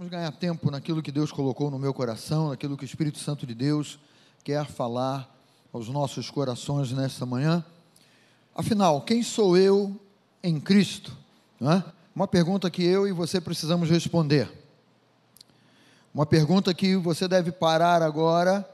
[0.00, 3.46] Vamos ganhar tempo naquilo que Deus colocou no meu coração, naquilo que o Espírito Santo
[3.46, 3.98] de Deus
[4.42, 5.30] quer falar
[5.74, 7.62] aos nossos corações nesta manhã.
[8.54, 9.94] Afinal, quem sou eu
[10.42, 11.14] em Cristo?
[11.60, 11.82] É?
[12.16, 14.50] Uma pergunta que eu e você precisamos responder.
[16.14, 18.66] Uma pergunta que você deve parar agora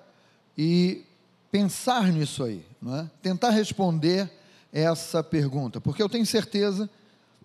[0.56, 1.04] e
[1.50, 3.10] pensar nisso aí, é?
[3.20, 4.30] Tentar responder
[4.72, 6.88] essa pergunta, porque eu tenho certeza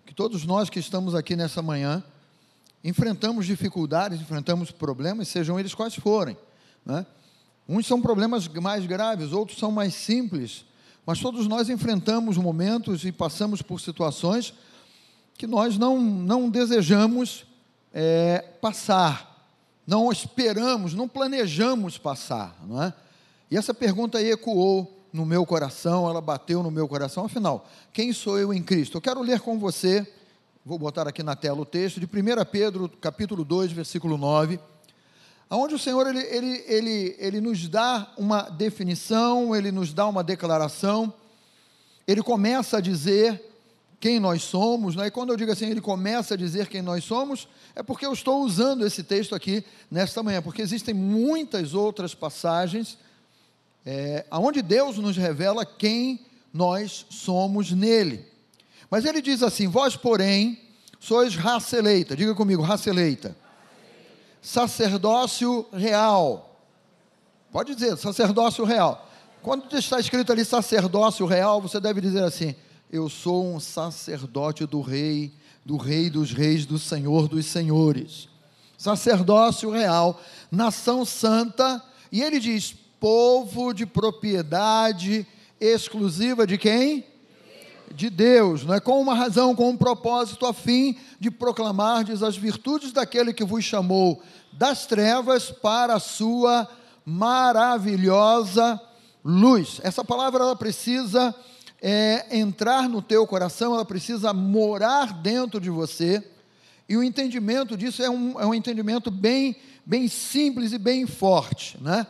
[0.06, 2.00] que todos nós que estamos aqui nessa manhã
[2.84, 6.36] enfrentamos dificuldades, enfrentamos problemas, sejam eles quais forem.
[6.84, 7.06] Né?
[7.68, 10.64] Uns são problemas mais graves, outros são mais simples,
[11.06, 14.52] mas todos nós enfrentamos momentos e passamos por situações
[15.34, 17.44] que nós não, não desejamos
[17.92, 19.48] é, passar,
[19.86, 22.56] não esperamos, não planejamos passar.
[22.66, 22.92] Não é?
[23.50, 27.24] E essa pergunta aí ecoou no meu coração, ela bateu no meu coração.
[27.24, 28.96] Afinal, quem sou eu em Cristo?
[28.96, 30.06] Eu quero ler com você
[30.64, 32.08] Vou botar aqui na tela o texto de 1
[32.48, 34.60] Pedro, capítulo 2, versículo 9,
[35.50, 40.22] onde o Senhor ele, ele, ele, ele nos dá uma definição, ele nos dá uma
[40.22, 41.12] declaração,
[42.06, 43.42] ele começa a dizer
[43.98, 45.08] quem nós somos, né?
[45.08, 48.12] e quando eu digo assim, ele começa a dizer quem nós somos, é porque eu
[48.12, 52.96] estou usando esse texto aqui nesta manhã, porque existem muitas outras passagens
[53.84, 58.30] é, onde Deus nos revela quem nós somos nele.
[58.92, 60.60] Mas ele diz assim: Vós, porém,
[61.00, 62.14] sois raça eleita.
[62.14, 63.34] Diga comigo, raça eleita.
[64.42, 66.62] Sacerdócio real.
[67.50, 69.08] Pode dizer, sacerdócio real.
[69.40, 72.54] Quando está escrito ali sacerdócio real, você deve dizer assim:
[72.92, 75.32] Eu sou um sacerdote do rei,
[75.64, 78.28] do rei dos reis, do senhor dos senhores.
[78.76, 80.20] Sacerdócio real,
[80.50, 81.82] nação santa,
[82.12, 85.26] e ele diz: povo de propriedade
[85.58, 87.10] exclusiva de quem?
[87.94, 92.36] De Deus, não é com uma razão, com um propósito a fim de proclamardes as
[92.36, 96.68] virtudes daquele que vos chamou das trevas para a sua
[97.04, 98.80] maravilhosa
[99.24, 99.80] luz.
[99.82, 101.34] Essa palavra ela precisa
[101.80, 106.22] é, entrar no teu coração, ela precisa morar dentro de você.
[106.88, 111.78] E o entendimento disso é um, é um entendimento bem, bem simples e bem forte,
[111.80, 112.06] né?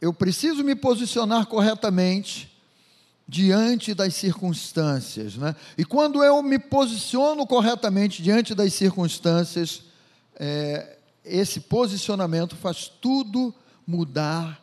[0.00, 2.55] Eu preciso me posicionar corretamente
[3.28, 5.36] diante das circunstâncias.
[5.36, 5.54] Né?
[5.76, 9.82] E quando eu me posiciono corretamente diante das circunstâncias,
[10.38, 13.52] é, esse posicionamento faz tudo
[13.86, 14.62] mudar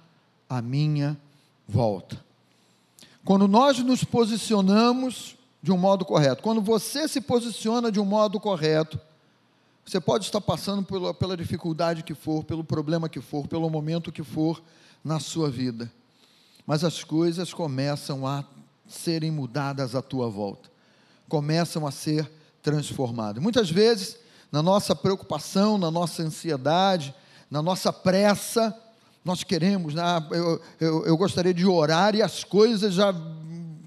[0.50, 1.18] a minha
[1.68, 2.24] volta.
[3.26, 8.40] Quando nós nos posicionamos de um modo correto, quando você se posiciona de um modo
[8.40, 9.00] correto,
[9.86, 14.12] você pode estar passando pela, pela dificuldade que for, pelo problema que for, pelo momento
[14.12, 14.62] que for
[15.04, 15.92] na sua vida
[16.66, 18.44] mas as coisas começam a
[18.88, 20.70] serem mudadas à tua volta,
[21.28, 22.30] começam a ser
[22.62, 23.42] transformadas.
[23.42, 24.18] Muitas vezes,
[24.52, 27.14] na nossa preocupação, na nossa ansiedade,
[27.50, 28.76] na nossa pressa,
[29.24, 30.04] nós queremos, né?
[30.32, 33.14] eu, eu, eu gostaria de orar e as coisas já,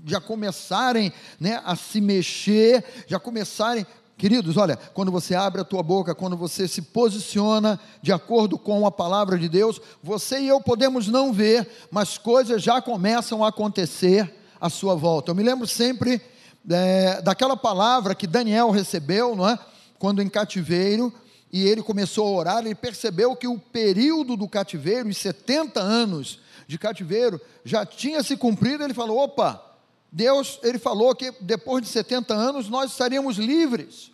[0.04, 3.86] já começarem né, a se mexer, já começarem.
[4.19, 8.87] Queridos, olha, quando você abre a tua boca, quando você se posiciona de acordo com
[8.87, 13.49] a palavra de Deus, você e eu podemos não ver, mas coisas já começam a
[13.49, 15.31] acontecer à sua volta.
[15.31, 16.22] Eu me lembro sempre
[16.71, 19.59] é, daquela palavra que Daniel recebeu, não é?
[19.99, 21.12] Quando em cativeiro,
[21.53, 26.41] e ele começou a orar, ele percebeu que o período do cativeiro, os 70 anos
[26.66, 29.62] de cativeiro, já tinha se cumprido, ele falou: opa,
[30.11, 34.11] Deus, ele falou que depois de 70 anos nós estaríamos livres.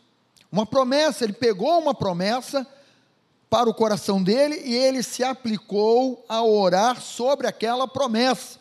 [0.50, 2.66] Uma promessa, ele pegou uma promessa
[3.48, 8.58] para o coração dele e ele se aplicou a orar sobre aquela promessa.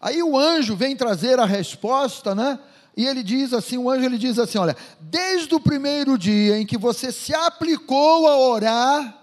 [0.00, 2.58] Aí o anjo vem trazer a resposta, né?
[2.96, 6.66] E ele diz assim, o anjo ele diz assim, olha, desde o primeiro dia em
[6.66, 9.18] que você se aplicou a orar,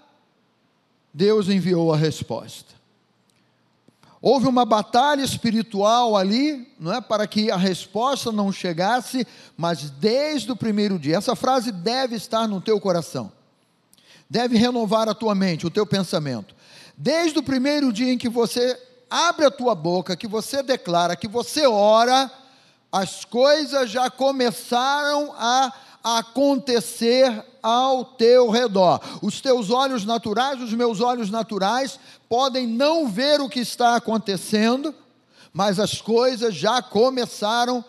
[1.12, 2.77] Deus enviou a resposta.
[4.20, 10.50] Houve uma batalha espiritual ali, não é, para que a resposta não chegasse, mas desde
[10.50, 11.16] o primeiro dia.
[11.16, 13.32] Essa frase deve estar no teu coração.
[14.28, 16.54] Deve renovar a tua mente, o teu pensamento.
[16.96, 18.76] Desde o primeiro dia em que você
[19.08, 22.30] abre a tua boca, que você declara, que você ora,
[22.90, 25.72] as coisas já começaram a
[26.16, 29.00] acontecer ao teu redor.
[29.20, 34.94] Os teus olhos naturais, os meus olhos naturais, podem não ver o que está acontecendo,
[35.52, 37.84] mas as coisas já começaram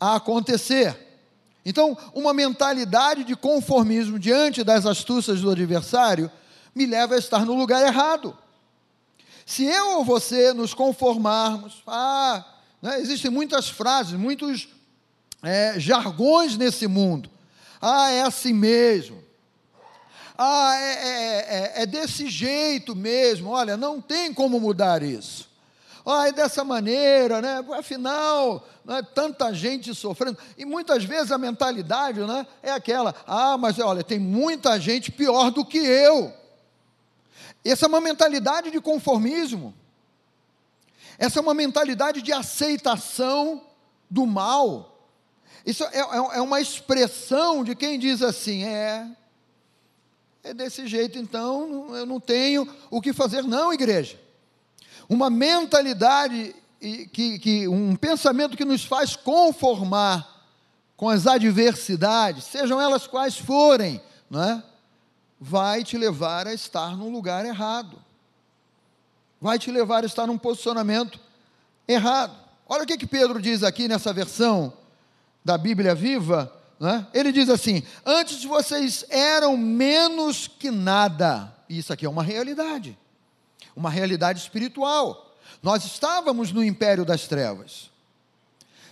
[0.00, 1.08] a acontecer.
[1.64, 6.30] Então, uma mentalidade de conformismo diante das astúcias do adversário
[6.74, 8.36] me leva a estar no lugar errado.
[9.44, 12.44] Se eu ou você nos conformarmos, ah,
[12.80, 14.68] né, existem muitas frases, muitos
[15.42, 17.30] é, jargões nesse mundo.
[17.80, 19.22] Ah, é assim mesmo.
[20.36, 21.38] ah, é, é,
[21.78, 25.48] é, é desse jeito mesmo, olha, não tem como mudar isso.
[26.04, 27.64] Ah, é dessa maneira, né?
[27.72, 30.38] Afinal, né, tanta gente sofrendo.
[30.56, 35.50] E muitas vezes a mentalidade né, é aquela: ah, mas olha, tem muita gente pior
[35.50, 36.32] do que eu.
[37.64, 39.74] Essa é uma mentalidade de conformismo.
[41.18, 43.62] Essa é uma mentalidade de aceitação
[44.08, 44.89] do mal.
[45.64, 49.06] Isso é, é, é uma expressão de quem diz assim: é,
[50.42, 54.18] é desse jeito, então eu não tenho o que fazer, não, igreja.
[55.08, 56.54] Uma mentalidade,
[57.12, 60.46] que, que, um pensamento que nos faz conformar
[60.96, 64.62] com as adversidades, sejam elas quais forem, não é?
[65.40, 67.98] vai te levar a estar no lugar errado.
[69.40, 71.18] Vai te levar a estar num posicionamento
[71.88, 72.36] errado.
[72.68, 74.70] Olha o que, que Pedro diz aqui nessa versão
[75.44, 77.06] da Bíblia Viva, né?
[77.12, 81.54] ele diz assim: Antes vocês eram menos que nada.
[81.68, 82.98] Isso aqui é uma realidade,
[83.76, 85.36] uma realidade espiritual.
[85.62, 87.90] Nós estávamos no império das trevas.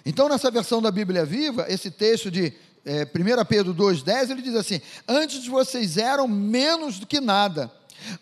[0.04, 2.52] Então, nessa versão da Bíblia Viva, esse texto de
[2.84, 7.70] é, 1 Pedro 2,10, ele diz assim: Antes vocês eram menos do que nada,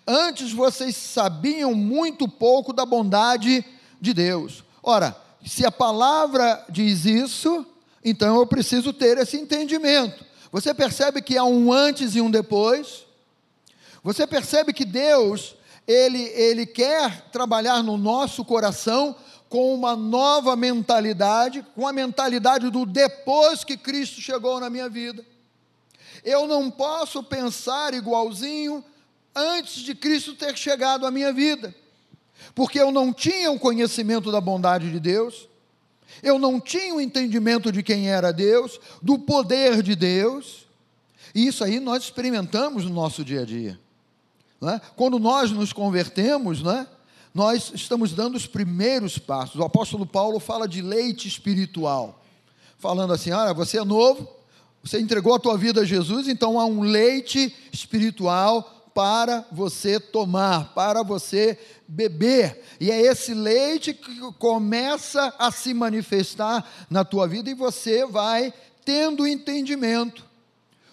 [0.07, 3.65] antes vocês sabiam muito pouco da bondade
[4.01, 4.65] de Deus.
[4.83, 7.65] Ora, se a palavra diz isso,
[8.09, 10.25] então eu preciso ter esse entendimento.
[10.53, 13.05] Você percebe que há um antes e um depois?
[14.01, 15.57] Você percebe que Deus,
[15.89, 19.17] ele, ele quer trabalhar no nosso coração
[19.49, 25.27] com uma nova mentalidade, com a mentalidade do depois que Cristo chegou na minha vida.
[26.23, 28.85] Eu não posso pensar igualzinho
[29.35, 31.75] antes de Cristo ter chegado à minha vida,
[32.55, 35.49] porque eu não tinha o conhecimento da bondade de Deus,
[36.23, 40.67] eu não tinha o entendimento de quem era Deus, do poder de Deus,
[41.35, 43.79] e isso aí nós experimentamos no nosso dia a dia.
[44.63, 44.81] É?
[44.97, 46.87] Quando nós nos convertemos, é?
[47.35, 49.57] nós estamos dando os primeiros passos.
[49.57, 52.23] O apóstolo Paulo fala de leite espiritual,
[52.79, 54.27] falando assim: olha, você é novo,
[54.83, 60.73] você entregou a tua vida a Jesus, então há um leite espiritual para você tomar,
[60.73, 62.63] para você beber.
[62.81, 68.55] E é esse leite que começa a se manifestar na tua vida e você vai
[68.87, 70.25] tendo entendimento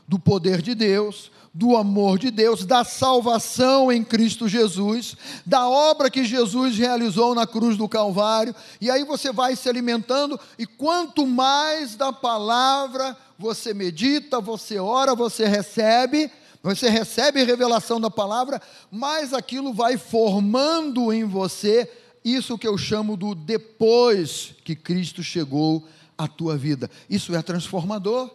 [0.05, 5.15] do poder de Deus, do amor de Deus, da salvação em Cristo Jesus,
[5.45, 10.37] da obra que Jesus realizou na cruz do Calvário, e aí você vai se alimentando,
[10.59, 16.29] e quanto mais da palavra você medita, você ora, você recebe,
[16.63, 21.91] você recebe revelação da palavra, mas aquilo vai formando em você
[22.23, 25.85] isso que eu chamo do depois que Cristo chegou
[26.17, 26.89] à tua vida.
[27.09, 28.33] Isso é transformador.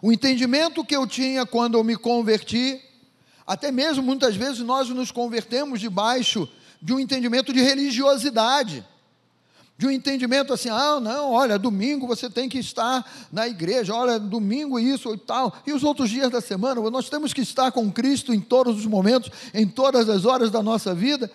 [0.00, 2.80] O entendimento que eu tinha quando eu me converti,
[3.46, 6.48] até mesmo muitas vezes nós nos convertemos debaixo
[6.80, 8.82] de um entendimento de religiosidade
[9.78, 14.18] de um entendimento assim, ah, não, olha, domingo você tem que estar na igreja, olha,
[14.18, 17.88] domingo isso e tal, e os outros dias da semana, nós temos que estar com
[17.92, 21.30] Cristo em todos os momentos, em todas as horas da nossa vida,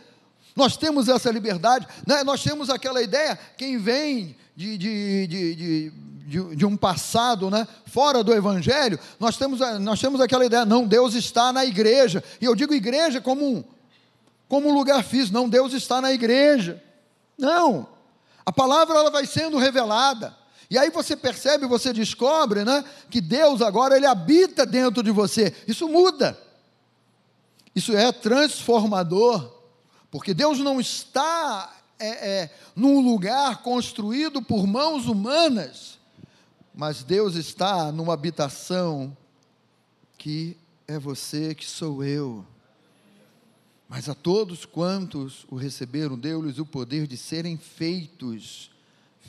[0.54, 2.22] nós temos essa liberdade, né?
[2.26, 5.92] nós temos aquela ideia, quem vem de, de, de,
[6.28, 7.66] de, de um passado né?
[7.86, 12.46] fora do Evangelho, nós temos, nós temos aquela ideia, não, Deus está na igreja, e
[12.46, 13.64] eu digo igreja como um,
[14.50, 16.84] como um lugar físico, não, Deus está na igreja,
[17.38, 17.93] não,
[18.46, 20.36] a palavra ela vai sendo revelada.
[20.70, 25.56] E aí você percebe, você descobre, né, que Deus agora ele habita dentro de você.
[25.68, 26.38] Isso muda.
[27.76, 29.52] Isso é transformador,
[30.12, 35.98] porque Deus não está é, é, num lugar construído por mãos humanas,
[36.74, 39.16] mas Deus está numa habitação
[40.18, 40.58] que
[40.88, 42.46] é você, que sou eu.
[43.96, 48.72] Mas a todos quantos o receberam, deu-lhes o poder de serem feitos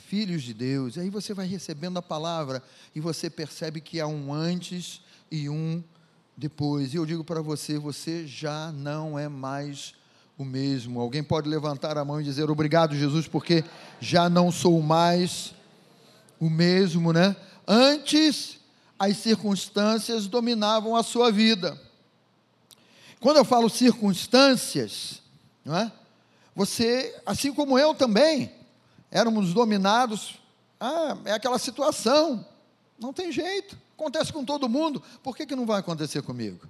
[0.07, 0.95] filhos de Deus.
[0.95, 2.63] E aí você vai recebendo a palavra
[2.95, 5.83] e você percebe que há um antes e um
[6.35, 6.95] depois.
[6.95, 9.93] E eu digo para você: você já não é mais
[10.35, 10.99] o mesmo.
[10.99, 13.63] Alguém pode levantar a mão e dizer obrigado, Jesus, porque
[13.99, 15.53] já não sou mais
[16.39, 17.35] o mesmo, né?
[17.67, 18.57] Antes,
[18.97, 21.79] as circunstâncias dominavam a sua vida.
[23.19, 25.21] Quando eu falo circunstâncias,
[25.63, 25.91] não é?
[26.55, 28.51] você, assim como eu também,
[29.11, 30.39] éramos dominados,
[30.79, 32.45] ah, é aquela situação,
[32.97, 36.67] não tem jeito, acontece com todo mundo, por que, que não vai acontecer comigo?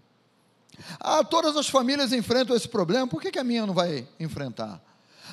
[1.00, 4.82] Ah, todas as famílias enfrentam esse problema, por que, que a minha não vai enfrentar?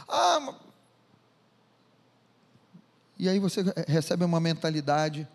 [0.09, 0.55] Ah,
[3.19, 5.27] e aí você recebe uma mentalidade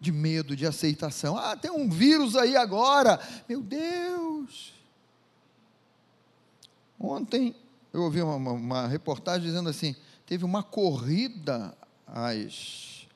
[0.00, 1.36] de medo, de aceitação.
[1.36, 3.18] Ah, tem um vírus aí agora.
[3.48, 4.73] Meu Deus!
[7.06, 7.54] Ontem
[7.92, 9.94] eu ouvi uma, uma, reportagem dizendo assim:
[10.26, 13.06] teve uma corrida às,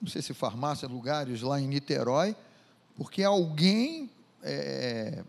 [0.00, 2.34] não sei se farmácias, lugares lá em Niterói,
[2.96, 4.10] porque alguém
[4.42, 5.22] é,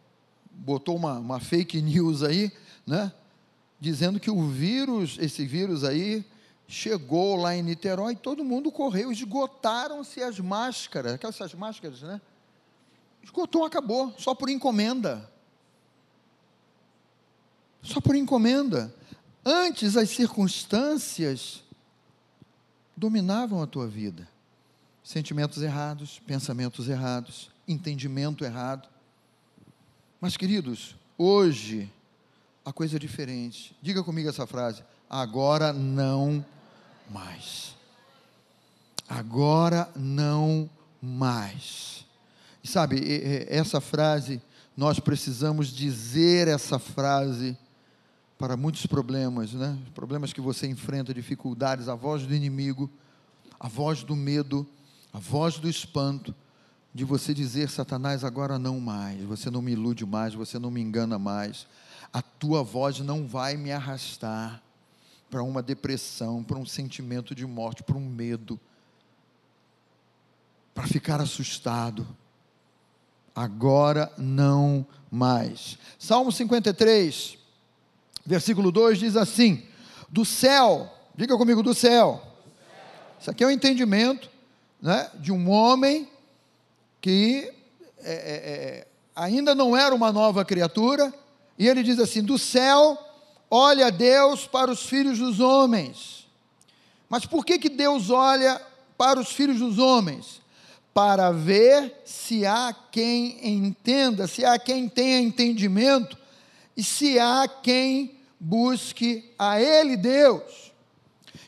[0.52, 2.52] botou uma, uma fake news aí,
[2.86, 3.12] né?
[3.80, 6.26] Dizendo que o vírus, esse vírus aí,
[6.68, 12.20] chegou lá em Niterói, todo mundo correu, esgotaram-se as máscaras, aquelas máscaras, né?
[13.22, 15.32] Esgotou, acabou, só por encomenda.
[17.84, 18.94] Só por encomenda.
[19.46, 21.62] Antes as circunstâncias
[22.96, 24.28] dominavam a tua vida.
[25.04, 28.88] Sentimentos errados, pensamentos errados, entendimento errado.
[30.22, 31.92] Mas, queridos, hoje
[32.64, 33.76] a coisa é diferente.
[33.82, 36.44] Diga comigo essa frase: agora não
[37.10, 37.76] mais.
[39.10, 40.70] Agora não
[41.02, 42.06] mais.
[42.64, 43.02] E sabe,
[43.50, 44.42] essa frase,
[44.78, 47.58] nós precisamos dizer essa frase
[48.44, 49.80] para muitos problemas, né?
[49.96, 52.92] Problemas que você enfrenta, dificuldades, a voz do inimigo,
[53.58, 54.68] a voz do medo,
[55.14, 56.36] a voz do espanto,
[56.94, 60.82] de você dizer, Satanás, agora não mais, você não me ilude mais, você não me
[60.82, 61.66] engana mais,
[62.12, 64.62] a tua voz não vai me arrastar
[65.30, 68.60] para uma depressão, para um sentimento de morte, para um medo,
[70.76, 72.06] para ficar assustado.
[73.34, 75.78] Agora não mais.
[75.98, 77.42] Salmo 53,
[78.26, 79.64] versículo 2 diz assim:
[80.10, 82.22] Do céu, diga comigo, do céu.
[83.20, 84.30] Isso aqui é o um entendimento
[84.82, 86.08] né, de um homem
[87.00, 87.52] que
[88.00, 91.14] é, é, é, ainda não era uma nova criatura,
[91.58, 92.98] e ele diz assim: Do céu
[93.50, 96.28] olha Deus para os filhos dos homens.
[97.08, 98.60] Mas por que, que Deus olha
[98.98, 100.42] para os filhos dos homens?
[100.92, 106.18] Para ver se há quem entenda, se há quem tenha entendimento
[106.76, 110.74] e se há quem busque a Ele, Deus.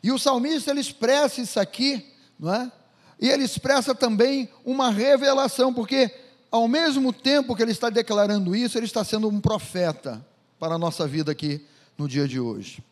[0.05, 2.05] E o salmista ele expressa isso aqui,
[2.39, 2.71] não é?
[3.19, 6.13] E ele expressa também uma revelação, porque
[6.51, 10.23] ao mesmo tempo que ele está declarando isso, ele está sendo um profeta
[10.59, 11.65] para a nossa vida aqui
[11.97, 12.83] no dia de hoje.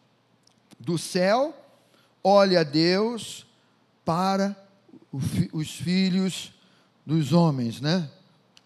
[0.79, 1.55] Do céu,
[2.23, 3.45] olha Deus
[4.03, 4.57] para
[5.51, 6.51] os filhos
[7.05, 8.09] dos homens, né?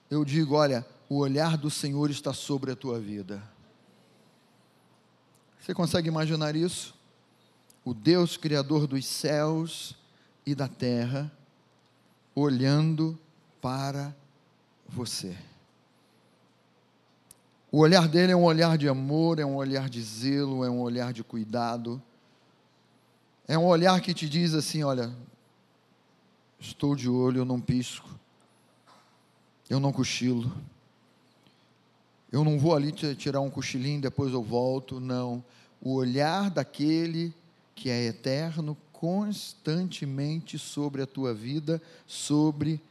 [0.09, 3.43] Eu digo, olha, o olhar do Senhor está sobre a tua vida.
[5.67, 6.95] Você consegue imaginar isso?
[7.83, 9.97] O Deus Criador dos céus
[10.45, 11.29] e da terra,
[12.33, 13.19] olhando
[13.61, 14.15] para
[14.87, 15.37] você.
[17.69, 20.79] O olhar dele é um olhar de amor, é um olhar de zelo, é um
[20.79, 22.01] olhar de cuidado.
[23.45, 25.13] É um olhar que te diz assim: olha,
[26.57, 28.09] estou de olho, eu não pisco,
[29.69, 30.49] eu não cochilo,
[32.31, 34.99] eu não vou ali tirar um cochilinho, depois eu volto.
[34.99, 35.43] Não.
[35.81, 37.33] O olhar daquele
[37.73, 42.81] que é eterno constantemente sobre a tua vida, sobre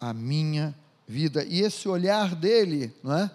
[0.00, 0.74] a minha
[1.06, 1.44] vida.
[1.44, 3.30] E esse olhar dele, não é?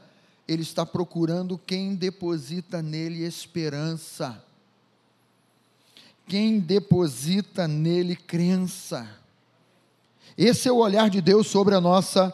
[0.47, 4.41] ele está procurando quem deposita nele esperança,
[6.27, 9.07] quem deposita nele crença.
[10.37, 12.33] Esse é o olhar de Deus sobre a nossa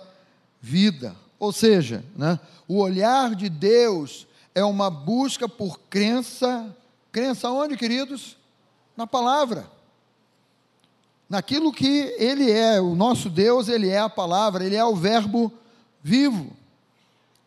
[0.61, 1.15] vida.
[1.39, 6.75] Ou seja, né, o olhar de Deus é uma busca por crença.
[7.11, 8.35] Crença onde, queridos?
[8.97, 9.65] Na palavra.
[11.29, 15.51] Naquilo que Ele é, o nosso Deus, Ele é a palavra, Ele é o Verbo
[16.03, 16.51] vivo.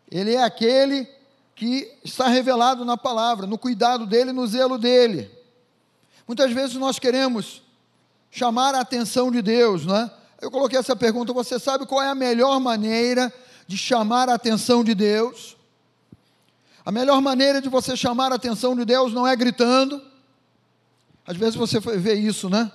[0.09, 1.07] Ele é aquele
[1.55, 5.29] que está revelado na palavra, no cuidado dele, no zelo dele.
[6.27, 7.61] Muitas vezes nós queremos
[8.31, 10.11] chamar a atenção de Deus, não é?
[10.41, 13.31] Eu coloquei essa pergunta: você sabe qual é a melhor maneira
[13.67, 15.57] de chamar a atenção de Deus?
[16.85, 20.01] A melhor maneira de você chamar a atenção de Deus não é gritando.
[21.25, 22.71] Às vezes você vê isso, né?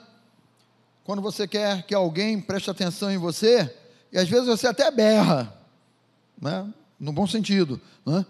[1.04, 3.74] Quando você quer que alguém preste atenção em você,
[4.12, 5.52] e às vezes você até berra,
[6.40, 6.72] né?
[6.98, 8.26] no bom sentido, né?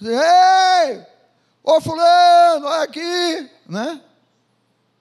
[0.00, 1.04] Ei,
[1.62, 4.00] ô fulano, olha aqui, né?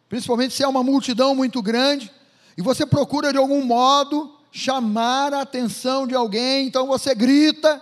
[0.08, 2.12] Principalmente se é uma multidão muito grande
[2.58, 7.82] e você procura de algum modo chamar a atenção de alguém, então você grita,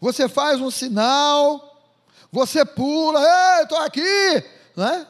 [0.00, 1.82] você faz um sinal,
[2.30, 4.44] você pula, ei, estou aqui,
[4.76, 5.06] né?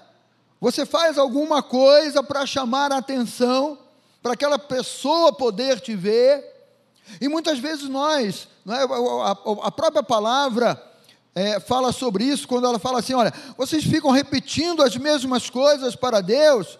[0.60, 3.78] Você faz alguma coisa para chamar a atenção,
[4.22, 6.42] para aquela pessoa poder te ver,
[7.20, 8.82] e muitas vezes nós é?
[9.62, 10.82] a, própria palavra
[11.34, 15.94] é, fala sobre isso, quando ela fala assim: olha, vocês ficam repetindo as mesmas coisas
[15.94, 16.78] para Deus,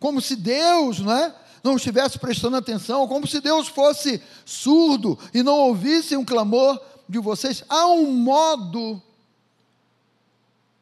[0.00, 5.42] como se Deus não, é, não estivesse prestando atenção, como se Deus fosse surdo e
[5.42, 7.64] não ouvisse um clamor de vocês.
[7.68, 9.00] Há um modo,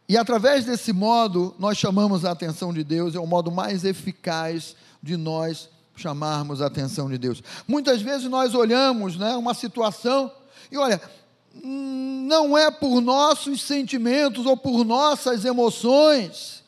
[0.09, 4.77] e através desse modo nós chamamos a atenção de Deus, é o modo mais eficaz
[5.03, 7.43] de nós chamarmos a atenção de Deus.
[7.67, 10.31] Muitas vezes nós olhamos né, uma situação
[10.71, 11.01] e olha,
[11.63, 16.63] não é por nossos sentimentos ou por nossas emoções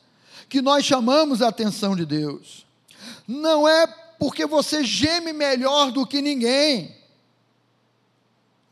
[0.48, 2.66] que nós chamamos a atenção de Deus.
[3.30, 3.86] Não é
[4.18, 6.96] porque você geme melhor do que ninguém.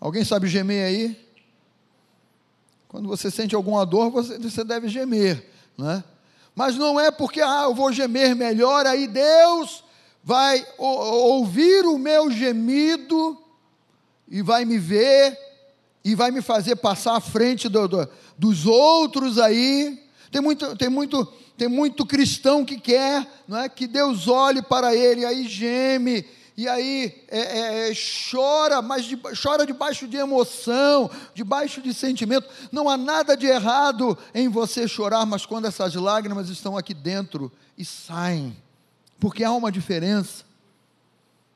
[0.00, 1.28] Alguém sabe gemer aí?
[2.88, 6.02] Quando você sente alguma dor, você, você deve gemer, né?
[6.56, 9.84] Mas não é porque ah, eu vou gemer melhor, aí Deus
[10.24, 13.38] vai ouvir o meu gemido
[14.26, 15.38] e vai me ver
[16.02, 20.04] e vai me fazer passar à frente do, do, dos outros aí.
[20.32, 24.94] Tem muito, tem muito, tem muito cristão que quer, não é, que Deus olhe para
[24.94, 26.24] ele, aí geme
[26.58, 27.92] e aí é, é, é,
[28.30, 32.48] chora, mas de, chora debaixo de emoção, debaixo de sentimento.
[32.72, 37.52] Não há nada de errado em você chorar, mas quando essas lágrimas estão aqui dentro
[37.76, 38.56] e saem,
[39.20, 40.44] porque há uma diferença,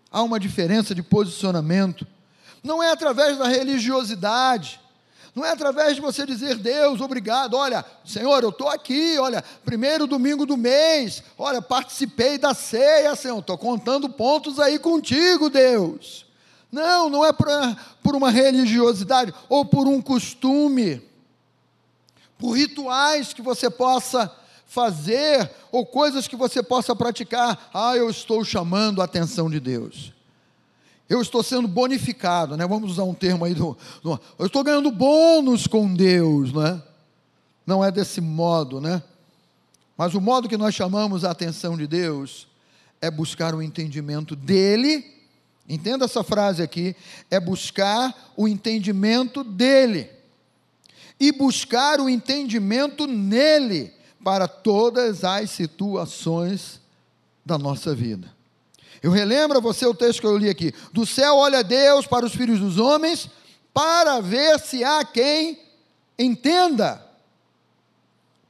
[0.09, 2.07] há uma diferença de posicionamento.
[2.63, 4.81] Não é através da religiosidade,
[5.35, 10.07] não é através de você dizer, Deus, obrigado, olha, Senhor, eu estou aqui, olha, primeiro
[10.07, 16.27] domingo do mês, olha, participei da ceia, Senhor, estou contando pontos aí contigo, Deus.
[16.71, 21.03] Não, não é pra, por uma religiosidade ou por um costume,
[22.39, 24.31] por rituais que você possa
[24.67, 27.71] fazer ou coisas que você possa praticar.
[27.73, 30.13] Ah, eu estou chamando a atenção de Deus
[31.13, 32.67] eu estou sendo bonificado, né?
[32.67, 36.83] Vamos usar um termo aí do, do eu estou ganhando bônus com Deus, né?
[37.67, 39.03] Não é desse modo, né?
[39.95, 42.49] Mas o modo que nós chamamos a atenção de Deus
[42.99, 45.05] é buscar o entendimento dele.
[45.69, 46.97] Entenda essa frase aqui,
[47.31, 50.09] é buscar o entendimento dele.
[51.21, 53.93] E buscar o entendimento nele
[54.25, 56.81] para todas as situações
[57.45, 58.33] da nossa vida.
[59.03, 60.73] Eu relembro a você o texto que eu li aqui.
[60.93, 63.29] Do céu olha Deus para os filhos dos homens,
[63.75, 65.59] para ver se há quem
[66.19, 67.05] entenda,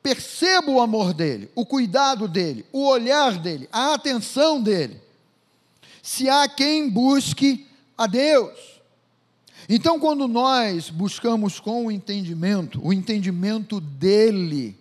[0.02, 5.00] perceba o amor dele, o cuidado dele, o olhar dele, a atenção dele.
[6.02, 8.80] Se há quem busque a Deus.
[9.68, 14.76] Então, quando nós buscamos com o entendimento, o entendimento dele,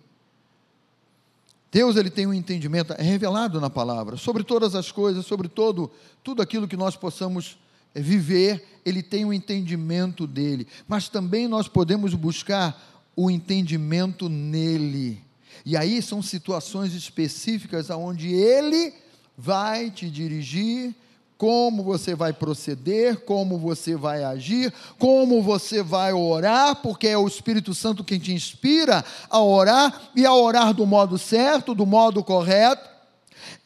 [1.72, 5.90] Deus ele tem um entendimento é revelado na palavra sobre todas as coisas, sobre todo
[6.22, 7.56] tudo aquilo que nós possamos
[7.94, 15.24] eh, viver, ele tem um entendimento dele, mas também nós podemos buscar o entendimento nele.
[15.64, 18.92] E aí são situações específicas aonde ele
[19.36, 20.94] vai te dirigir
[21.42, 27.26] como você vai proceder, como você vai agir, como você vai orar, porque é o
[27.26, 32.22] Espírito Santo quem te inspira a orar e a orar do modo certo, do modo
[32.22, 32.88] correto.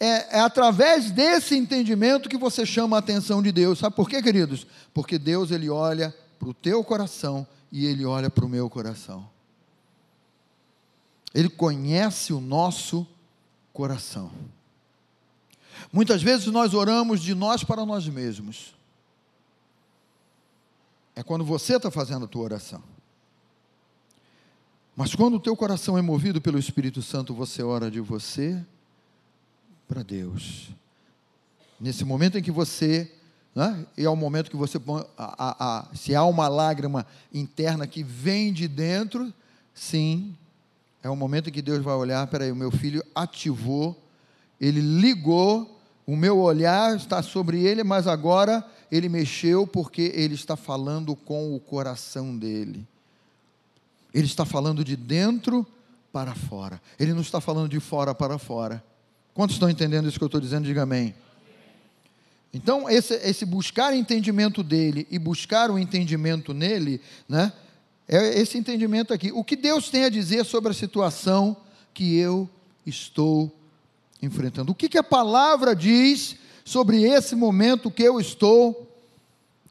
[0.00, 3.80] É, é, através desse entendimento que você chama a atenção de Deus.
[3.80, 4.66] Sabe por quê, queridos?
[4.94, 9.28] Porque Deus ele olha para o teu coração e ele olha para o meu coração.
[11.34, 13.06] Ele conhece o nosso
[13.70, 14.30] coração.
[15.92, 18.74] Muitas vezes nós oramos de nós para nós mesmos.
[21.14, 22.82] É quando você está fazendo a tua oração.
[24.94, 28.64] Mas quando o teu coração é movido pelo Espírito Santo, você ora de você
[29.86, 30.70] para Deus.
[31.78, 33.12] Nesse momento em que você,
[33.54, 34.80] né, e é o momento que você,
[35.18, 39.32] a, a, a, se há uma lágrima interna que vem de dentro,
[39.74, 40.34] sim,
[41.02, 44.02] é o momento em que Deus vai olhar, peraí, o meu filho ativou,
[44.60, 50.54] ele ligou o meu olhar está sobre ele, mas agora ele mexeu porque ele está
[50.56, 52.86] falando com o coração dele.
[54.14, 55.66] Ele está falando de dentro
[56.12, 56.80] para fora.
[56.98, 58.82] Ele não está falando de fora para fora.
[59.34, 60.64] Quantos estão entendendo isso que eu estou dizendo?
[60.64, 61.12] Diga amém.
[62.54, 67.52] Então, esse, esse buscar entendimento dele e buscar o entendimento nele, né?
[68.08, 69.32] É esse entendimento aqui.
[69.32, 71.56] O que Deus tem a dizer sobre a situação
[71.92, 72.48] que eu
[72.86, 73.52] estou
[74.22, 74.72] enfrentando.
[74.72, 78.90] O que, que a palavra diz sobre esse momento que eu estou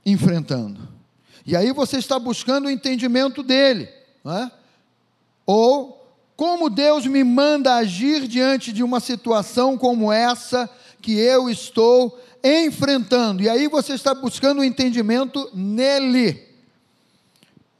[0.06, 0.88] enfrentando?
[1.46, 3.90] E aí você está buscando o entendimento dele,
[4.24, 4.52] não é?
[5.46, 5.96] ou
[6.36, 10.70] como Deus me manda agir diante de uma situação como essa
[11.02, 13.42] que eu estou enfrentando.
[13.42, 16.44] E aí você está buscando o entendimento nele.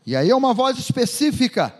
[0.06, 1.76] E aí é uma voz específica,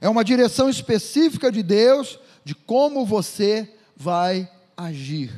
[0.00, 5.32] é uma direção específica de Deus de como você vai agir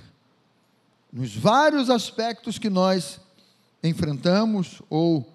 [1.13, 3.19] nos vários aspectos que nós
[3.83, 5.27] enfrentamos ou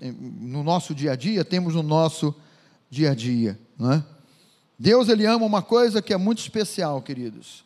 [0.00, 2.32] no nosso dia a dia, temos no nosso
[2.88, 3.58] dia a dia.
[3.76, 4.04] Não é?
[4.78, 7.64] Deus ele ama uma coisa que é muito especial, queridos,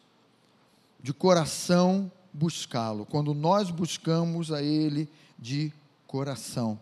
[1.03, 5.09] de coração buscá-lo, quando nós buscamos a Ele
[5.39, 5.73] de
[6.07, 6.79] coração,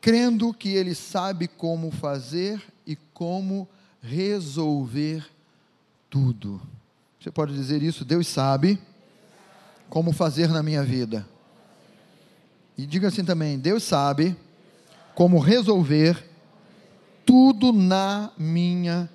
[0.00, 3.68] crendo que Ele sabe como fazer e como
[4.02, 5.26] resolver
[6.08, 6.60] tudo.
[7.26, 8.04] Você pode dizer isso?
[8.04, 8.78] Deus sabe
[9.90, 11.26] como fazer na minha vida.
[12.78, 14.36] E diga assim também: Deus sabe
[15.12, 16.24] como resolver
[17.24, 19.10] tudo na minha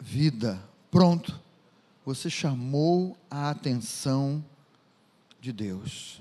[0.00, 0.58] vida.
[0.90, 1.38] Pronto.
[2.04, 4.44] Você chamou a atenção
[5.40, 6.20] de Deus.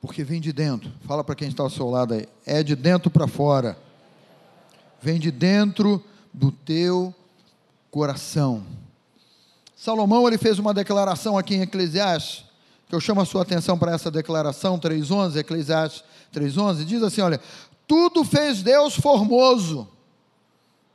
[0.00, 0.92] Porque vem de dentro.
[1.04, 2.28] Fala para quem está ao seu lado aí.
[2.46, 3.76] É de dentro para fora.
[5.02, 6.00] Vem de dentro
[6.32, 7.12] do teu
[7.90, 8.85] coração.
[9.76, 12.46] Salomão ele fez uma declaração aqui em Eclesiastes,
[12.88, 17.38] que eu chamo a sua atenção para essa declaração 3:11, Eclesiastes 3:11, diz assim, olha:
[17.86, 19.86] "Tudo fez Deus formoso".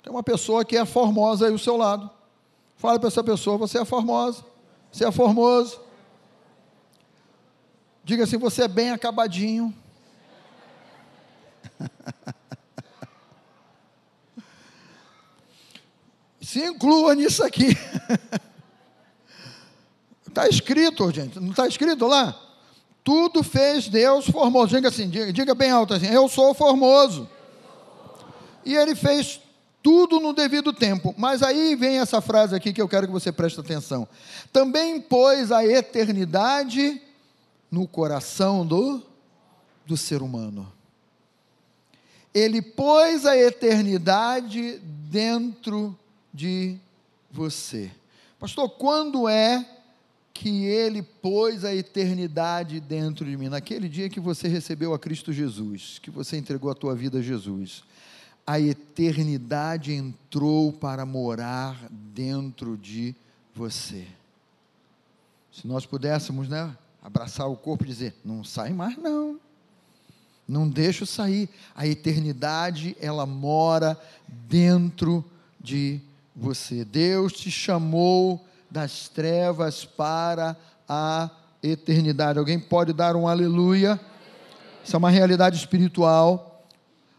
[0.02, 2.10] Tem uma pessoa que é formosa aí ao seu lado.
[2.76, 4.44] Fala para essa pessoa, você é formosa.
[4.92, 5.80] Você é formoso.
[8.04, 9.72] Diga assim: você é bem acabadinho.
[16.42, 17.68] Se inclua nisso aqui.
[20.32, 22.34] Está escrito, gente, não está escrito lá?
[23.04, 24.74] Tudo fez Deus formoso.
[24.74, 27.30] Diga assim, diga, diga bem alto assim: Eu sou formoso.
[28.64, 29.42] E ele fez
[29.84, 31.14] tudo no devido tempo.
[31.18, 34.08] Mas aí vem essa frase aqui que eu quero que você preste atenção.
[34.54, 37.02] Também pôs a eternidade
[37.70, 39.04] no coração do,
[39.86, 40.72] do ser humano.
[42.34, 45.98] Ele pôs a eternidade dentro
[46.34, 46.78] de
[47.30, 47.92] você.
[48.40, 49.66] Pastor, quando é
[50.34, 53.50] que ele pôs a eternidade dentro de mim?
[53.50, 57.22] Naquele dia que você recebeu a Cristo Jesus, que você entregou a tua vida a
[57.22, 57.84] Jesus.
[58.46, 63.16] A eternidade entrou para morar dentro de
[63.54, 64.08] você.
[65.52, 69.40] Se nós pudéssemos, né, abraçar o corpo e dizer: não sai mais, não.
[70.48, 71.50] Não deixo sair.
[71.76, 75.24] A eternidade, ela mora dentro
[75.60, 76.00] de
[76.36, 76.84] você.
[76.84, 80.56] Deus te chamou das trevas para
[80.88, 81.30] a
[81.62, 82.40] eternidade.
[82.40, 84.00] Alguém pode dar um aleluia?
[84.84, 86.66] Isso é uma realidade espiritual.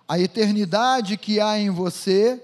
[0.09, 2.43] A eternidade que há em você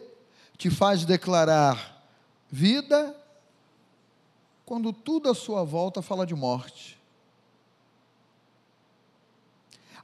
[0.58, 2.04] te faz declarar
[2.50, 3.14] vida
[4.66, 6.98] quando tudo à sua volta fala de morte.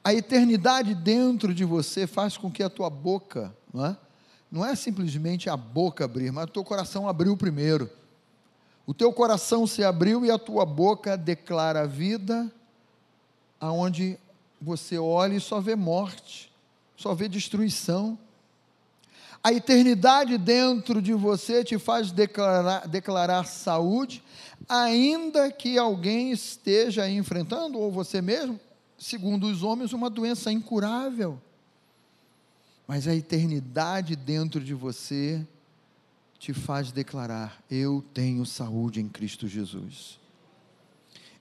[0.02, 3.96] A eternidade dentro de você faz com que a tua boca, não é?
[4.50, 7.90] Não é simplesmente a boca abrir, mas o teu coração abriu primeiro.
[8.86, 12.52] O teu coração se abriu e a tua boca declara a vida,
[13.58, 14.18] aonde
[14.60, 16.52] você olha e só vê morte,
[16.96, 18.18] só vê destruição.
[19.42, 24.22] A eternidade dentro de você te faz declarar, declarar saúde,
[24.68, 28.58] ainda que alguém esteja enfrentando, ou você mesmo,
[28.98, 31.40] segundo os homens, uma doença incurável.
[32.86, 35.46] Mas a eternidade dentro de você
[36.44, 40.18] te faz declarar: Eu tenho saúde em Cristo Jesus.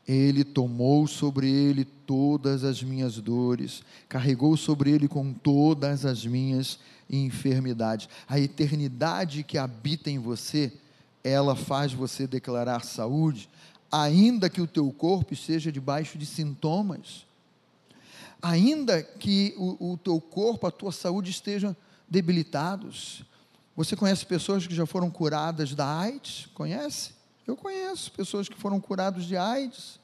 [0.07, 6.79] Ele tomou sobre ele todas as minhas dores, carregou sobre ele com todas as minhas
[7.09, 8.07] enfermidades.
[8.27, 10.71] A eternidade que habita em você,
[11.23, 13.49] ela faz você declarar saúde,
[13.91, 17.25] ainda que o teu corpo esteja debaixo de sintomas
[18.41, 21.73] ainda que o, o teu corpo, a tua saúde estejam
[22.09, 23.23] debilitados.
[23.75, 26.47] Você conhece pessoas que já foram curadas da AIDS?
[26.53, 27.11] Conhece?
[27.45, 29.99] Eu conheço pessoas que foram curadas de AIDS.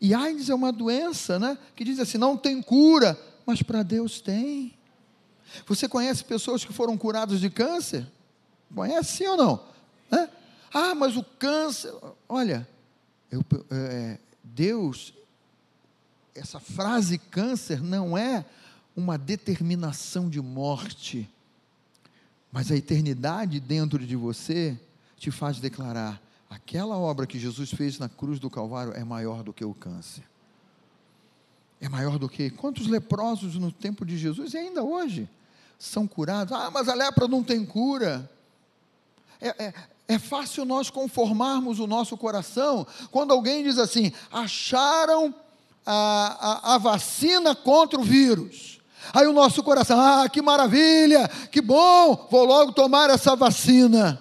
[0.00, 1.56] E AIDS é uma doença, né?
[1.74, 4.74] Que diz assim: não tem cura, mas para Deus tem.
[5.66, 8.06] Você conhece pessoas que foram curadas de câncer?
[8.74, 9.64] Conhece sim ou não?
[10.10, 10.28] É?
[10.72, 11.92] Ah, mas o câncer.
[12.28, 12.68] Olha,
[13.30, 15.14] eu, é, Deus
[16.38, 18.44] essa frase câncer não é
[18.96, 21.28] uma determinação de morte,
[22.50, 24.78] mas a eternidade dentro de você
[25.16, 29.52] te faz declarar: aquela obra que Jesus fez na cruz do Calvário é maior do
[29.52, 30.24] que o câncer.
[31.80, 35.28] É maior do que quantos leprosos no tempo de Jesus e ainda hoje
[35.78, 36.52] são curados?
[36.52, 38.28] Ah, mas a lepra não tem cura.
[39.40, 39.74] É, é,
[40.08, 45.32] é fácil nós conformarmos o nosso coração quando alguém diz assim: acharam
[45.86, 48.77] a, a, a vacina contra o vírus.
[49.12, 54.20] Aí o nosso coração, ah, que maravilha, que bom, vou logo tomar essa vacina.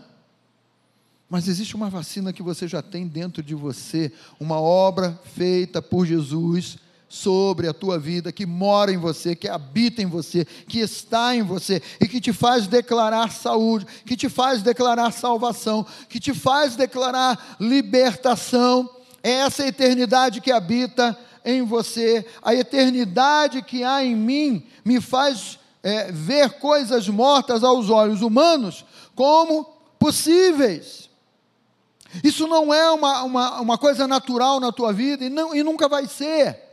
[1.30, 6.06] Mas existe uma vacina que você já tem dentro de você, uma obra feita por
[6.06, 6.78] Jesus
[7.10, 11.41] sobre a tua vida, que mora em você, que habita em você, que está em
[11.41, 16.76] você e que te faz declarar saúde, que te faz declarar salvação, que te faz
[16.76, 18.89] declarar libertação.
[19.23, 25.60] É essa eternidade que habita em você, a eternidade que há em mim me faz
[25.84, 29.65] é, ver coisas mortas aos olhos humanos como
[29.97, 31.10] possíveis.
[32.23, 35.88] Isso não é uma, uma, uma coisa natural na tua vida e, não, e nunca
[35.88, 36.67] vai ser.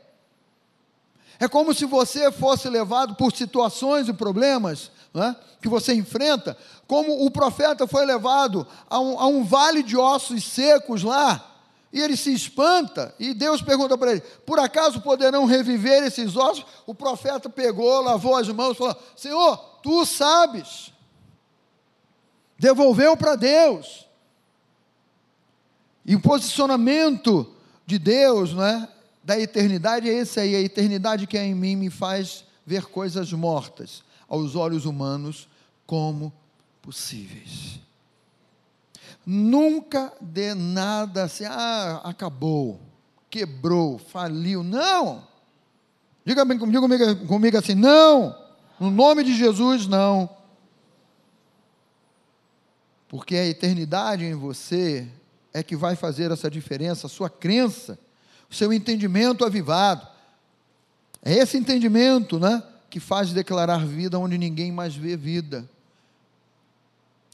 [1.38, 7.24] É como se você fosse levado por situações e problemas né, que você enfrenta, como
[7.24, 11.53] o profeta foi levado a um, a um vale de ossos secos lá,
[11.94, 16.66] e ele se espanta, e Deus pergunta para ele: por acaso poderão reviver esses ossos?
[16.84, 20.92] O profeta pegou, lavou as mãos falou: Senhor, tu sabes.
[22.58, 24.08] Devolveu para Deus.
[26.04, 27.48] E o posicionamento
[27.86, 28.88] de Deus, né,
[29.22, 33.32] da eternidade é esse aí, a eternidade que é em mim me faz ver coisas
[33.32, 35.48] mortas aos olhos humanos
[35.86, 36.32] como
[36.82, 37.78] possíveis.
[39.26, 42.80] Nunca dê nada assim, ah, acabou,
[43.30, 44.62] quebrou, faliu.
[44.62, 45.26] Não!
[46.24, 48.36] Diga, diga comigo, comigo assim, não!
[48.78, 50.28] No nome de Jesus, não.
[53.08, 55.08] Porque a eternidade em você
[55.52, 57.98] é que vai fazer essa diferença, a sua crença
[58.54, 60.06] seu entendimento avivado.
[61.22, 65.68] É esse entendimento, né, que faz declarar vida onde ninguém mais vê vida.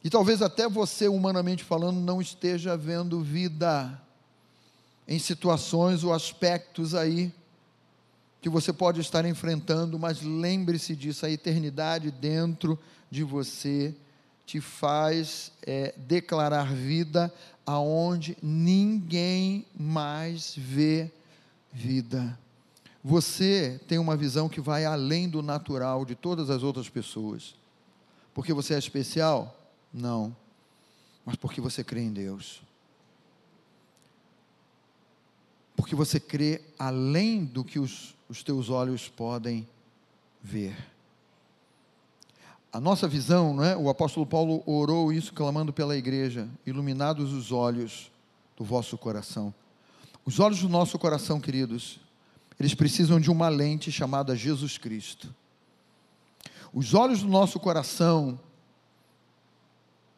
[0.02, 4.00] E talvez até você, humanamente falando, não esteja vendo vida
[5.06, 7.32] em situações ou aspectos aí
[8.40, 12.78] que você pode estar enfrentando, mas lembre-se disso, a eternidade dentro
[13.10, 13.94] de você
[14.46, 17.32] te faz é, declarar vida
[17.66, 21.10] aonde ninguém mais vê
[21.70, 22.38] vida.
[23.04, 27.54] Você tem uma visão que vai além do natural de todas as outras pessoas.
[28.34, 29.59] Porque você é especial?
[29.92, 30.34] Não.
[31.24, 32.62] Mas porque você crê em Deus.
[35.76, 39.66] Porque você crê além do que os, os teus olhos podem
[40.42, 40.76] ver.
[42.72, 43.76] A nossa visão, não é?
[43.76, 48.10] o apóstolo Paulo orou isso clamando pela igreja, iluminados os olhos
[48.56, 49.52] do vosso coração.
[50.24, 51.98] Os olhos do nosso coração, queridos,
[52.58, 55.34] eles precisam de uma lente chamada Jesus Cristo.
[56.72, 58.38] Os olhos do nosso coração,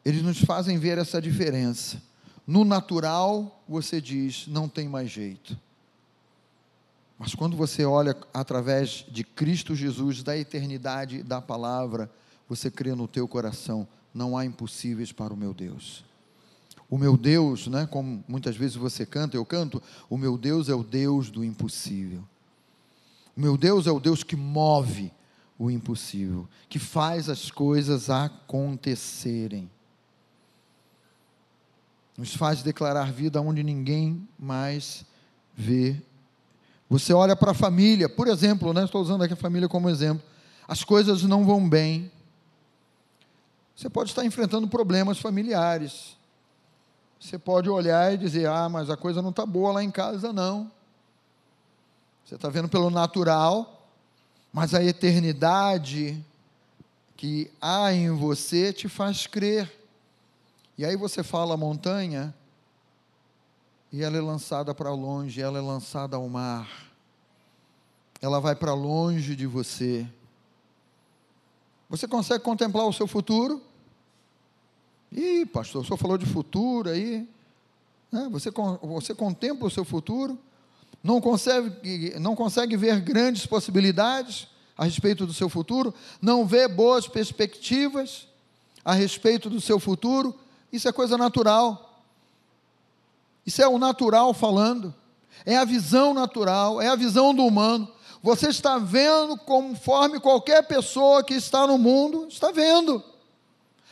[0.05, 2.01] eles nos fazem ver essa diferença.
[2.45, 5.57] No natural, você diz, não tem mais jeito.
[7.17, 12.11] Mas quando você olha através de Cristo Jesus, da eternidade da palavra,
[12.49, 16.03] você crê no teu coração, não há impossíveis para o meu Deus.
[16.89, 20.75] O meu Deus, né, como muitas vezes você canta, eu canto, o meu Deus é
[20.75, 22.23] o Deus do impossível.
[23.35, 25.11] O meu Deus é o Deus que move
[25.57, 29.71] o impossível, que faz as coisas acontecerem.
[32.17, 35.05] Nos faz declarar vida onde ninguém mais
[35.55, 35.95] vê.
[36.89, 40.23] Você olha para a família, por exemplo, né, estou usando aqui a família como exemplo.
[40.67, 42.11] As coisas não vão bem,
[43.75, 46.15] você pode estar enfrentando problemas familiares.
[47.19, 50.31] Você pode olhar e dizer: ah, mas a coisa não está boa lá em casa,
[50.31, 50.71] não.
[52.23, 53.87] Você está vendo pelo natural,
[54.51, 56.23] mas a eternidade
[57.17, 59.71] que há em você te faz crer.
[60.77, 62.33] E aí você fala montanha,
[63.91, 66.67] e ela é lançada para longe, ela é lançada ao mar.
[68.19, 70.07] Ela vai para longe de você.
[71.87, 73.61] Você consegue contemplar o seu futuro?
[75.11, 77.29] Ih, pastor, o senhor falou de futuro aí.
[78.11, 78.27] Né?
[78.31, 78.49] Você,
[78.81, 80.39] você contempla o seu futuro?
[81.03, 85.93] Não consegue, não consegue ver grandes possibilidades a respeito do seu futuro?
[86.19, 88.27] Não vê boas perspectivas
[88.83, 90.33] a respeito do seu futuro?
[90.73, 92.01] Isso é coisa natural.
[93.45, 94.93] Isso é o natural falando.
[95.45, 97.87] É a visão natural, é a visão do humano.
[98.23, 103.03] Você está vendo conforme qualquer pessoa que está no mundo está vendo.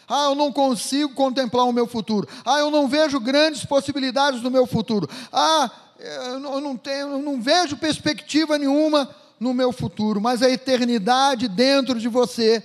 [0.08, 2.28] Ah, eu não consigo contemplar o meu futuro.
[2.44, 5.08] Ah, eu não vejo grandes possibilidades no meu futuro.
[5.32, 9.08] Ah, eu não, tenho, eu não vejo perspectiva nenhuma
[9.40, 10.20] no meu futuro.
[10.20, 12.64] Mas a eternidade dentro de você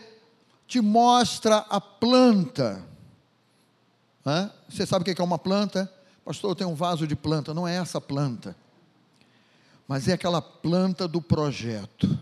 [0.67, 2.96] te mostra a planta.
[4.69, 5.93] Você sabe o que é uma planta?
[6.25, 7.55] Pastor, eu tenho um vaso de planta.
[7.55, 8.57] Não é essa planta
[9.89, 12.19] mas é aquela planta do projeto,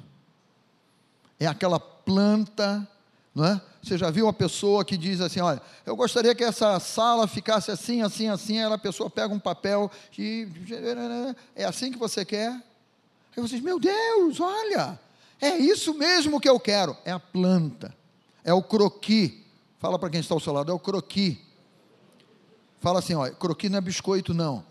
[1.38, 2.87] é aquela planta
[3.35, 3.61] não é?
[3.83, 7.69] Você já viu uma pessoa que diz assim, olha, eu gostaria que essa sala ficasse
[7.69, 10.47] assim, assim, assim, aí a pessoa pega um papel e
[11.57, 12.51] é assim que você quer?
[12.51, 15.01] Aí você diz, meu Deus, olha,
[15.40, 16.97] é isso mesmo que eu quero.
[17.05, 17.93] É a planta,
[18.45, 19.45] é o croqui.
[19.81, 21.43] Fala para quem está ao seu lado, é o croqui.
[22.85, 24.62] Fala assim, olha, croqui não é biscoito não.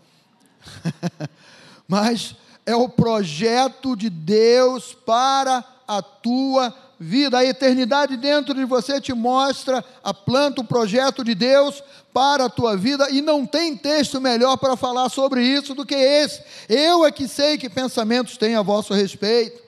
[1.88, 7.38] Mas é o projeto de Deus para a tua vida.
[7.38, 12.48] A eternidade dentro de você te mostra a planta, o projeto de Deus para a
[12.48, 16.40] tua vida, e não tem texto melhor para falar sobre isso do que esse.
[16.68, 19.60] Eu é que sei que pensamentos têm a vosso respeito.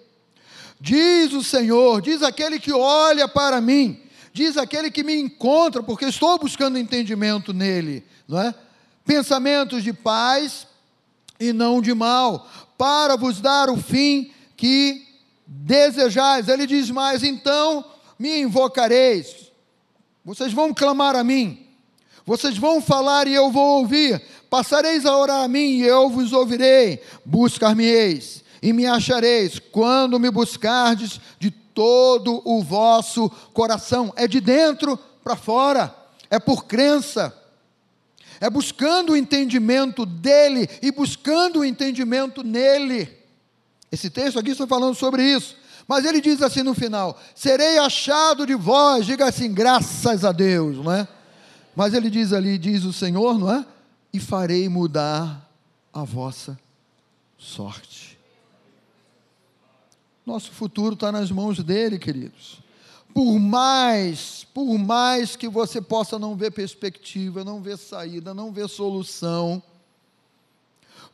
[0.81, 4.06] Diz o Senhor, diz aquele que olha para mim,
[4.37, 8.55] diz aquele que me encontra, porque estou buscando entendimento nele, não é?
[9.03, 10.67] Pensamentos de paz
[11.41, 12.47] e não de mal,
[12.77, 15.07] para vos dar o fim que
[15.47, 16.49] desejais.
[16.49, 17.83] Ele diz mais: então
[18.19, 19.51] me invocareis,
[20.23, 21.67] vocês vão clamar a mim,
[22.27, 24.21] vocês vão falar e eu vou ouvir,
[24.51, 30.31] passareis a orar a mim e eu vos ouvirei, buscar-me-eis e me achareis, quando me
[30.31, 35.95] buscardes de todo o vosso coração, é de dentro para fora,
[36.29, 37.33] é por crença
[38.41, 43.09] é buscando o entendimento dele e buscando o entendimento nele.
[43.91, 45.57] Esse texto aqui está falando sobre isso.
[45.89, 50.77] Mas ele diz assim no final: serei achado de vós, diga assim, graças a Deus,
[50.77, 51.07] não é?
[51.75, 53.65] Mas ele diz ali, diz o Senhor, não é?
[54.13, 55.49] E farei mudar
[55.93, 56.59] a vossa
[57.39, 58.16] sorte.
[60.27, 62.59] Nosso futuro está nas mãos dele, queridos.
[63.15, 68.69] Por mais, por mais que você possa não ver perspectiva, não ver saída, não ver
[68.69, 69.63] solução,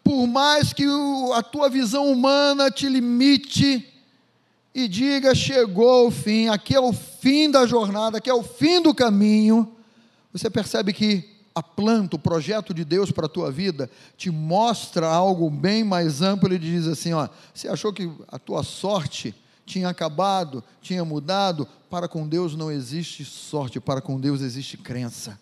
[0.03, 3.87] por mais que o, a tua visão humana te limite
[4.75, 8.81] e diga chegou o fim, aqui é o fim da jornada, aqui é o fim
[8.81, 9.71] do caminho,
[10.33, 15.07] você percebe que a planta, o projeto de Deus para a tua vida, te mostra
[15.07, 16.49] algo bem mais amplo.
[16.49, 19.35] Ele diz assim: ó, você achou que a tua sorte
[19.67, 21.67] tinha acabado, tinha mudado.
[21.91, 25.39] Para com Deus não existe sorte, para com Deus existe crença.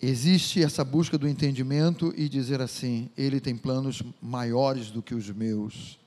[0.00, 5.28] Existe essa busca do entendimento e dizer assim: Ele tem planos maiores do que os
[5.30, 5.98] meus.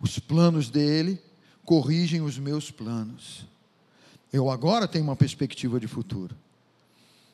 [0.00, 1.20] Os planos dele
[1.64, 3.46] corrigem os meus planos.
[4.32, 6.36] Eu agora tenho uma perspectiva de futuro.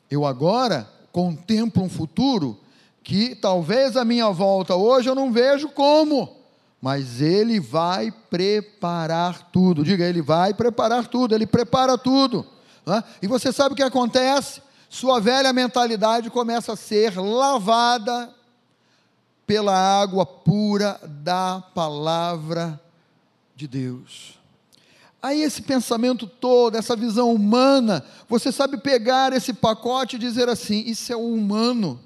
[0.09, 2.59] Eu agora contemplo um futuro
[3.03, 6.39] que talvez a minha volta hoje eu não vejo como
[6.81, 9.83] mas ele vai preparar tudo.
[9.83, 12.45] Diga, ele vai preparar tudo, ele prepara tudo.
[12.85, 13.03] Né?
[13.21, 14.61] E você sabe o que acontece?
[14.89, 18.33] Sua velha mentalidade começa a ser lavada
[19.45, 22.79] pela água pura da palavra
[23.55, 24.38] de Deus.
[25.21, 30.83] Aí esse pensamento todo, essa visão humana, você sabe pegar esse pacote e dizer assim:
[30.85, 31.99] isso é o humano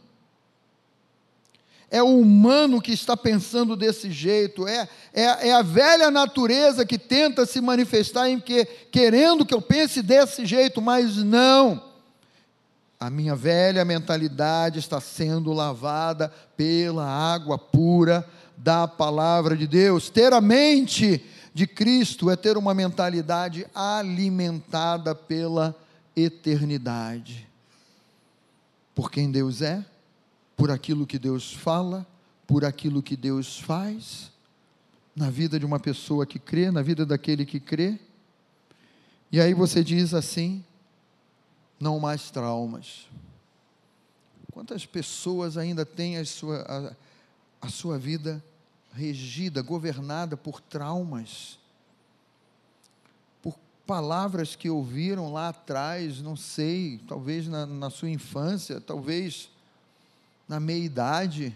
[1.93, 6.97] é o humano que está pensando desse jeito, é, é, é, a velha natureza que
[6.97, 11.83] tenta se manifestar em que, querendo que eu pense desse jeito, mas não.
[12.99, 20.09] A minha velha mentalidade está sendo lavada pela água pura da palavra de Deus.
[20.09, 21.23] Ter a mente
[21.53, 25.75] de Cristo é ter uma mentalidade alimentada pela
[26.15, 27.47] eternidade.
[28.95, 29.85] Por quem Deus é,
[30.57, 32.05] por aquilo que Deus fala,
[32.47, 34.31] por aquilo que Deus faz,
[35.15, 37.99] na vida de uma pessoa que crê, na vida daquele que crê.
[39.31, 40.63] E aí você diz assim:
[41.79, 43.07] não mais traumas.
[44.51, 46.61] Quantas pessoas ainda têm a sua,
[47.61, 48.43] a, a sua vida
[48.93, 51.59] regida, governada por traumas?
[53.41, 59.49] Por palavras que ouviram lá atrás, não sei, talvez na, na sua infância, talvez
[60.47, 61.55] na meia-idade,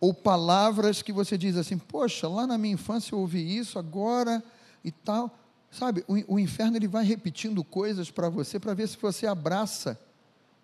[0.00, 4.42] ou palavras que você diz assim, poxa, lá na minha infância eu ouvi isso, agora
[4.84, 5.36] e tal.
[5.70, 9.98] Sabe, o, o inferno ele vai repetindo coisas para você para ver se você abraça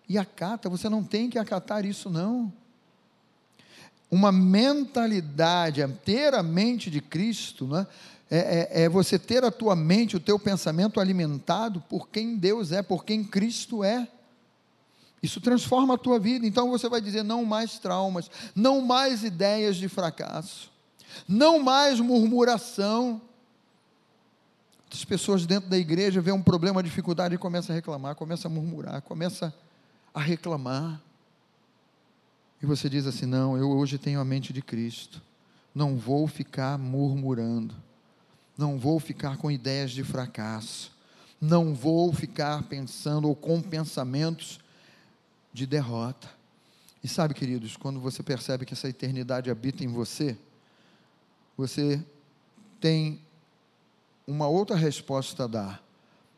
[0.07, 0.69] e acata.
[0.69, 2.51] Você não tem que acatar isso, não.
[4.13, 7.87] Uma mentalidade, é ter a mente de Cristo, né?
[8.29, 12.71] é, é, é você ter a tua mente, o teu pensamento alimentado por quem Deus
[12.71, 14.07] é, por quem Cristo é.
[15.21, 16.45] Isso transforma a tua vida.
[16.45, 20.71] Então você vai dizer: não mais traumas, não mais ideias de fracasso,
[21.27, 23.19] não mais murmuração.
[24.91, 28.53] As pessoas dentro da igreja vêem um problema, dificuldade e começam a reclamar, começam a
[28.53, 29.51] murmurar, começam
[30.13, 31.01] a reclamar.
[32.63, 35.21] E você diz assim: não, eu hoje tenho a mente de Cristo,
[35.75, 37.75] não vou ficar murmurando,
[38.57, 40.93] Não vou ficar com ideias de fracasso.
[41.41, 44.61] Não vou ficar pensando ou com pensamentos
[45.51, 46.29] de derrota.
[47.03, 50.37] E sabe, queridos, quando você percebe que essa eternidade habita em você,
[51.57, 52.01] você
[52.79, 53.19] tem
[54.25, 55.83] uma outra resposta a dar.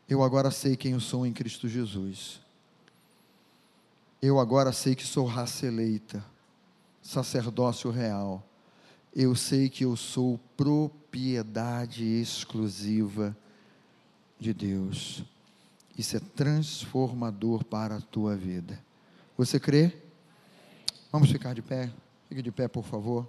[0.08, 2.40] Eu agora sei quem eu sou em Cristo Jesus.
[4.26, 6.20] Eu agora sei que sou raça eleita,
[7.00, 8.44] sacerdócio real.
[9.14, 13.36] Eu sei que eu sou propriedade exclusiva
[14.36, 15.22] de Deus.
[15.96, 18.82] Isso é transformador para a tua vida.
[19.38, 19.96] Você crê?
[21.12, 21.88] Vamos ficar de pé?
[22.28, 23.28] Fique de pé, por favor.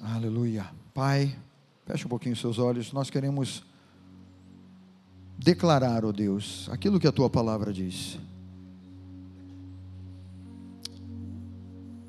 [0.00, 0.70] Aleluia.
[0.94, 1.36] Pai,
[1.84, 2.92] feche um pouquinho os seus olhos.
[2.92, 3.64] Nós queremos
[5.36, 8.18] declarar, ó Deus, aquilo que a tua palavra diz.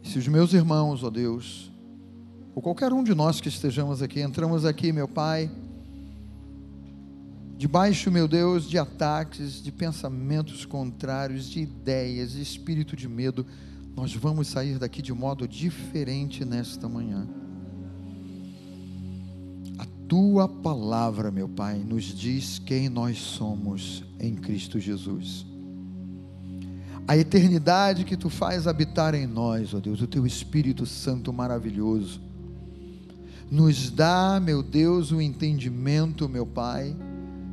[0.03, 1.71] Se os meus irmãos, ó Deus,
[2.53, 5.49] ou qualquer um de nós que estejamos aqui, entramos aqui, meu Pai,
[7.57, 13.45] debaixo, meu Deus, de ataques, de pensamentos contrários, de ideias, de espírito de medo,
[13.95, 17.38] nós vamos sair daqui de modo diferente nesta manhã.
[20.09, 25.45] Tua palavra, meu Pai, nos diz quem nós somos em Cristo Jesus
[27.09, 32.21] a eternidade que tu faz habitar em nós, ó Deus, o teu Espírito Santo maravilhoso.
[33.49, 36.95] Nos dá, meu Deus, o entendimento, meu Pai,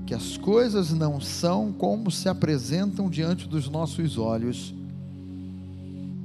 [0.04, 4.74] que as coisas não são como se apresentam diante dos nossos olhos,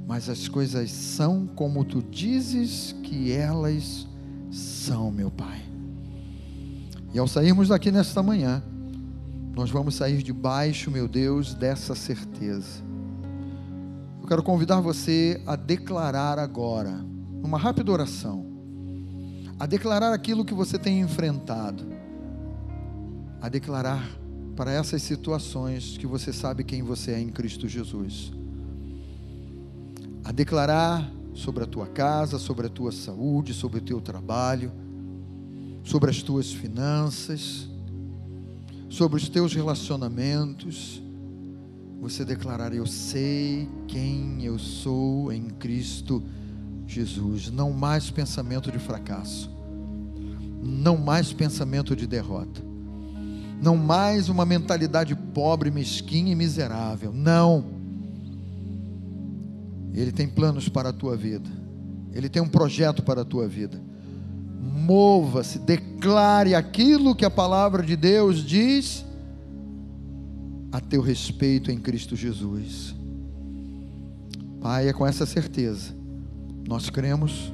[0.06, 4.06] mas as coisas são como tu dizes que elas
[4.50, 5.71] são, meu Pai.
[7.14, 8.62] E ao sairmos daqui nesta manhã,
[9.54, 12.82] nós vamos sair debaixo, meu Deus, dessa certeza.
[14.20, 17.04] Eu quero convidar você a declarar agora,
[17.42, 18.46] numa rápida oração,
[19.60, 21.84] a declarar aquilo que você tem enfrentado,
[23.42, 24.08] a declarar
[24.56, 28.32] para essas situações que você sabe quem você é em Cristo Jesus,
[30.24, 34.72] a declarar sobre a tua casa, sobre a tua saúde, sobre o teu trabalho,
[35.82, 37.68] sobre as tuas finanças,
[38.88, 41.02] sobre os teus relacionamentos,
[42.00, 46.22] você declarar: Eu sei quem eu sou em Cristo
[46.86, 47.50] Jesus.
[47.50, 49.50] Não mais pensamento de fracasso,
[50.62, 52.60] não mais pensamento de derrota,
[53.62, 57.12] não mais uma mentalidade pobre, mesquinha e miserável.
[57.12, 57.64] Não.
[59.94, 61.48] Ele tem planos para a tua vida,
[62.12, 63.91] ele tem um projeto para a tua vida.
[64.62, 69.04] Mova-se, declare aquilo que a palavra de Deus diz
[70.70, 72.94] a teu respeito em Cristo Jesus.
[74.60, 75.92] Pai, é com essa certeza,
[76.68, 77.52] nós cremos,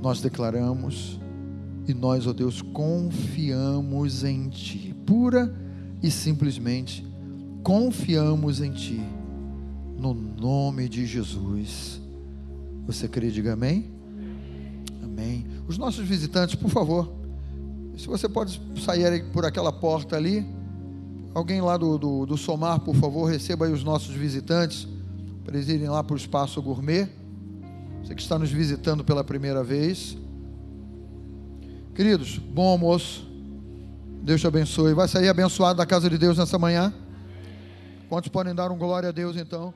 [0.00, 1.18] nós declaramos
[1.88, 5.52] e nós, ó Deus, confiamos em Ti, pura
[6.00, 7.04] e simplesmente
[7.64, 9.02] confiamos em Ti,
[9.98, 12.00] no nome de Jesus.
[12.86, 13.90] Você crê, diga amém?
[15.02, 15.44] Amém.
[15.68, 17.12] Os nossos visitantes, por favor,
[17.98, 20.46] se você pode sair por aquela porta ali.
[21.34, 24.88] Alguém lá do, do, do Somar, por favor, receba aí os nossos visitantes,
[25.44, 27.06] para eles irem lá para o Espaço Gourmet.
[28.02, 30.16] Você que está nos visitando pela primeira vez.
[31.94, 33.28] Queridos, bom almoço.
[34.22, 34.94] Deus te abençoe.
[34.94, 36.94] Vai sair abençoado da casa de Deus nessa manhã?
[38.08, 39.74] Quantos podem dar um glória a Deus então?